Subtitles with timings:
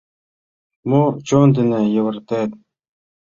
[0.89, 2.49] Мо чон дене йывыртен